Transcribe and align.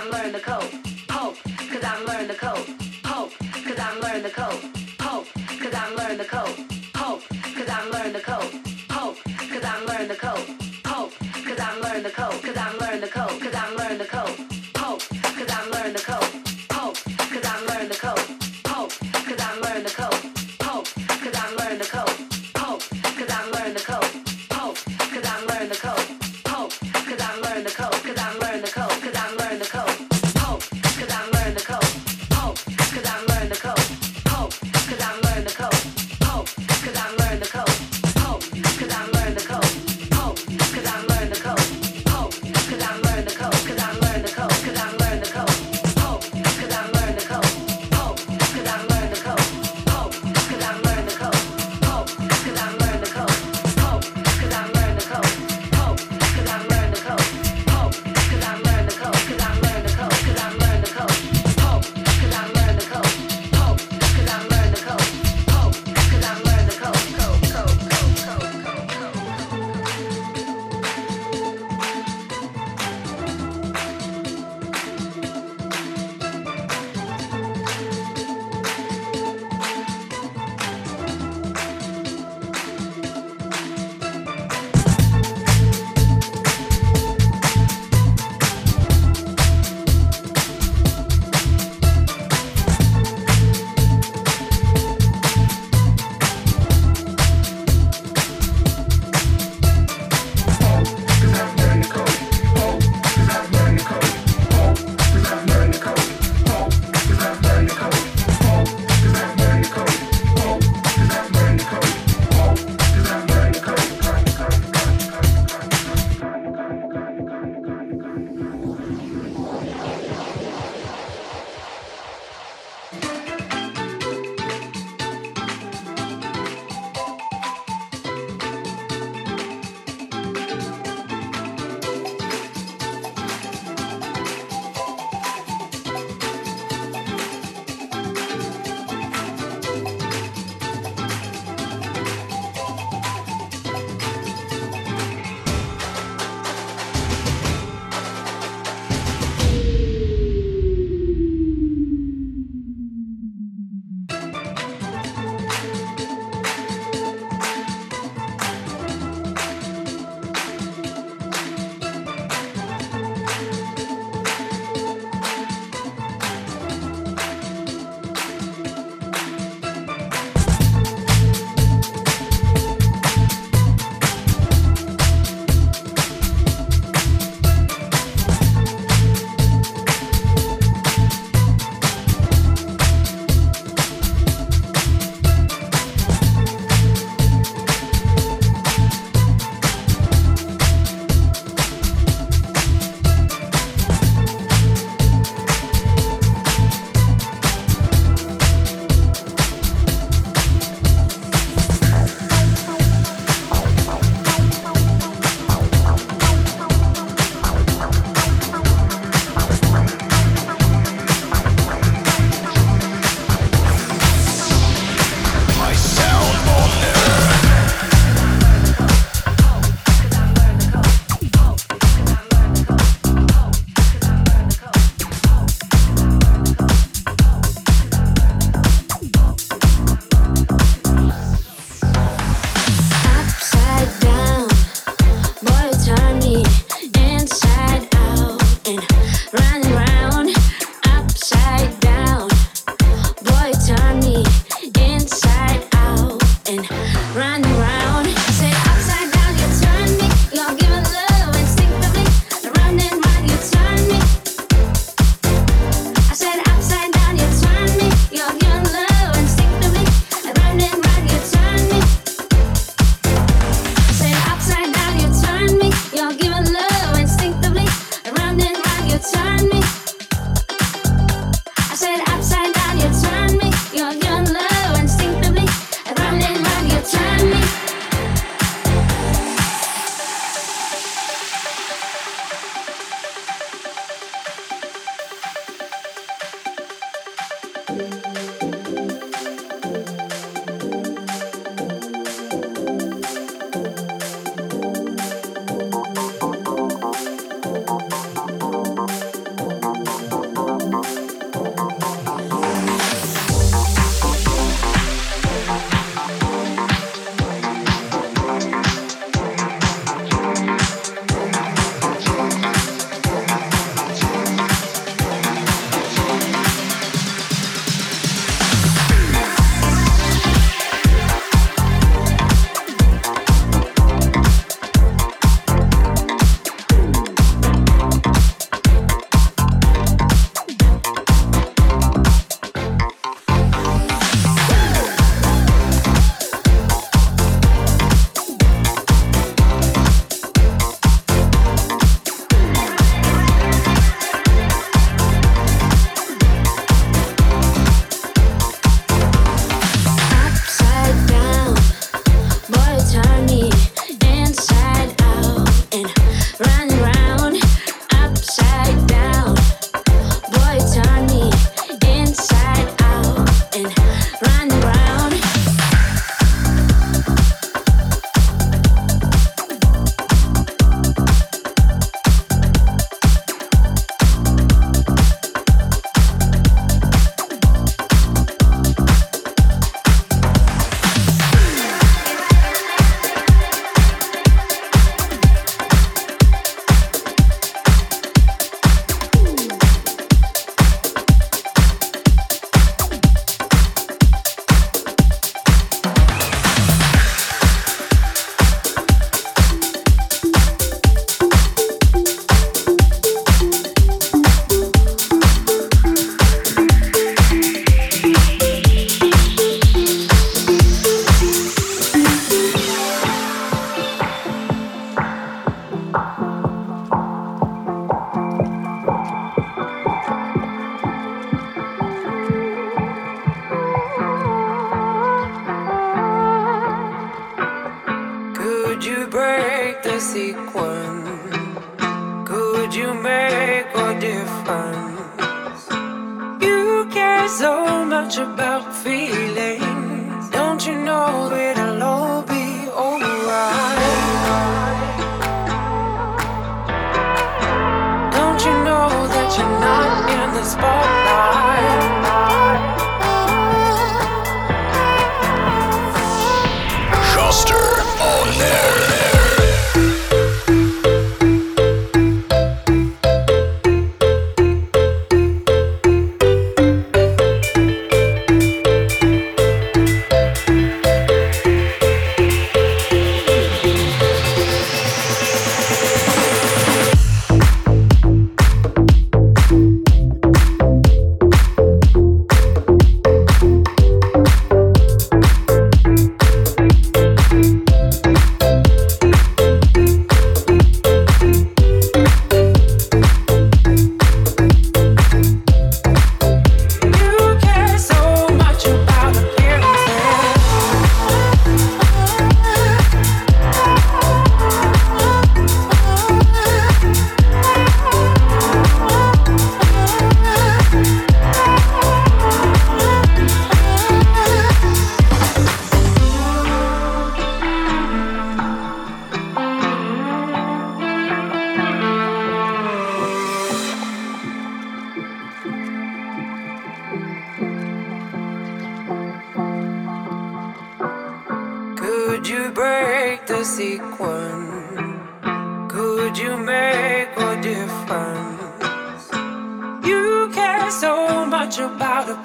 I'm 0.00 0.10
learning 0.10 0.32
the 0.32 0.40
code. 0.40 0.72
Hope, 1.10 1.36
cause 1.44 1.84
I'm 1.84 2.06
learning 2.06 2.28
the 2.28 2.34
code. 2.34 2.66
Hope, 3.04 3.32
cause 3.38 3.78
I'm 3.78 4.00
learning 4.00 4.22
the 4.22 4.30
code. 4.30 4.64
Hope, 4.98 5.26
cause 5.34 5.74
I'm 5.74 5.94
learning 5.94 6.16
the 6.16 6.24
code. 6.24 6.56
Hope, 6.96 7.22
cause 7.28 7.68
I'm 7.68 7.90
learning 7.92 8.14
the 8.14 8.20
code. 8.20 8.50
Hope, 8.90 9.16
cause 9.24 9.62
I'm 9.62 9.86
learning 9.86 10.08
the 10.08 10.14
code. 10.16 10.48
Hope, 10.86 11.12
cause 11.44 11.60
I'm 11.60 11.82
learning 11.82 12.02
the 12.04 12.10
code. 12.10 12.42
Cause 12.42 12.56
I'm 12.56 12.78
learning 12.78 13.00
the 13.02 13.08
code. 13.08 13.42
Cause 13.42 13.54
I'm 13.54 13.76
learning 13.76 13.98
the 13.98 14.06
code. 14.06 14.39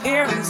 About 0.05 0.45